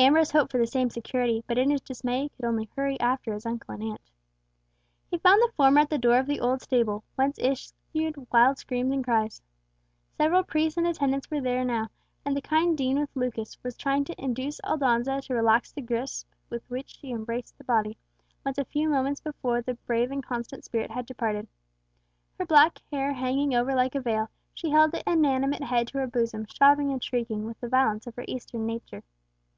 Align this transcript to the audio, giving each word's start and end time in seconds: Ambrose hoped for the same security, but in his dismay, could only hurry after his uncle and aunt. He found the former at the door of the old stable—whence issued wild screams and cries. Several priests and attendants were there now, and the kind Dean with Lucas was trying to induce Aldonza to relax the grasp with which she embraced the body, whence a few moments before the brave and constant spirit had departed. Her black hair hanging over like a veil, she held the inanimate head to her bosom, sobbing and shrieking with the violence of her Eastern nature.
Ambrose 0.00 0.32
hoped 0.32 0.50
for 0.50 0.58
the 0.58 0.66
same 0.66 0.90
security, 0.90 1.44
but 1.46 1.56
in 1.56 1.70
his 1.70 1.80
dismay, 1.80 2.28
could 2.30 2.44
only 2.44 2.68
hurry 2.74 2.98
after 2.98 3.32
his 3.32 3.46
uncle 3.46 3.72
and 3.72 3.80
aunt. 3.84 4.00
He 5.08 5.18
found 5.18 5.40
the 5.40 5.52
former 5.56 5.78
at 5.82 5.88
the 5.88 5.98
door 5.98 6.18
of 6.18 6.26
the 6.26 6.40
old 6.40 6.60
stable—whence 6.62 7.38
issued 7.38 8.26
wild 8.32 8.58
screams 8.58 8.90
and 8.92 9.04
cries. 9.04 9.40
Several 10.16 10.42
priests 10.42 10.76
and 10.76 10.84
attendants 10.84 11.30
were 11.30 11.40
there 11.40 11.64
now, 11.64 11.90
and 12.24 12.36
the 12.36 12.42
kind 12.42 12.76
Dean 12.76 12.98
with 12.98 13.14
Lucas 13.14 13.56
was 13.62 13.76
trying 13.76 14.02
to 14.06 14.20
induce 14.20 14.60
Aldonza 14.64 15.20
to 15.22 15.34
relax 15.34 15.70
the 15.70 15.80
grasp 15.80 16.26
with 16.50 16.68
which 16.68 16.98
she 16.98 17.12
embraced 17.12 17.56
the 17.56 17.62
body, 17.62 17.96
whence 18.42 18.58
a 18.58 18.64
few 18.64 18.88
moments 18.88 19.20
before 19.20 19.62
the 19.62 19.74
brave 19.86 20.10
and 20.10 20.24
constant 20.26 20.64
spirit 20.64 20.90
had 20.90 21.06
departed. 21.06 21.46
Her 22.36 22.44
black 22.44 22.80
hair 22.90 23.12
hanging 23.12 23.54
over 23.54 23.72
like 23.76 23.94
a 23.94 24.00
veil, 24.00 24.28
she 24.52 24.70
held 24.70 24.90
the 24.90 25.08
inanimate 25.08 25.62
head 25.62 25.86
to 25.88 25.98
her 25.98 26.08
bosom, 26.08 26.46
sobbing 26.48 26.90
and 26.90 27.02
shrieking 27.02 27.44
with 27.44 27.60
the 27.60 27.68
violence 27.68 28.08
of 28.08 28.16
her 28.16 28.24
Eastern 28.26 28.66
nature. 28.66 29.04